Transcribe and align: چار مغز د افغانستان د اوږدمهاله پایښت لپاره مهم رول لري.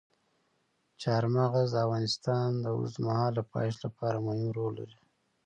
چار 1.01 1.23
مغز 1.35 1.67
د 1.71 1.75
افغانستان 1.85 2.49
د 2.59 2.65
اوږدمهاله 2.75 3.41
پایښت 3.53 3.79
لپاره 3.87 4.17
مهم 4.27 4.49
رول 4.57 4.73
لري. 4.79 4.97